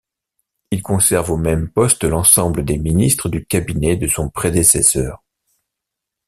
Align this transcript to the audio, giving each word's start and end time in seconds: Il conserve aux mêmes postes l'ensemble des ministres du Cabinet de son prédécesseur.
Il 0.71 0.81
conserve 0.81 1.29
aux 1.29 1.37
mêmes 1.37 1.69
postes 1.69 2.05
l'ensemble 2.05 2.65
des 2.65 2.79
ministres 2.79 3.29
du 3.29 3.45
Cabinet 3.45 3.97
de 3.97 4.07
son 4.07 4.31
prédécesseur. 4.31 5.21